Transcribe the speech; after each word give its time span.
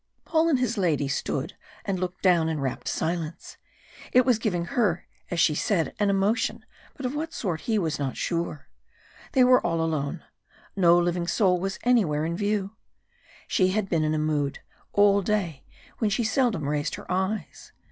Paul 0.25 0.49
and 0.49 0.57
his 0.57 0.79
lady 0.79 1.07
stood 1.07 1.53
and 1.85 1.99
looked 1.99 2.23
down 2.23 2.49
in 2.49 2.59
rapt 2.59 2.87
silence. 2.87 3.57
It 4.11 4.25
was 4.25 4.39
giving 4.39 4.65
her, 4.65 5.05
as 5.29 5.39
she 5.39 5.53
said, 5.53 5.93
an 5.99 6.09
emotion, 6.09 6.65
but 6.95 7.05
of 7.05 7.13
what 7.13 7.33
sort 7.33 7.61
he 7.61 7.77
was 7.77 7.99
not 7.99 8.17
sure. 8.17 8.67
They 9.33 9.43
were 9.43 9.61
all 9.63 9.79
alone. 9.79 10.23
No 10.75 10.97
living 10.97 11.27
soul 11.27 11.59
was 11.59 11.77
anywhere 11.83 12.25
in 12.25 12.35
view. 12.35 12.75
She 13.47 13.67
had 13.67 13.89
been 13.89 14.03
in 14.03 14.15
a 14.15 14.17
mood, 14.17 14.57
all 14.91 15.21
day 15.21 15.65
when 15.99 16.09
she 16.09 16.23
seldom 16.23 16.67
raised 16.67 16.95
her 16.95 17.05
eyes. 17.07 17.71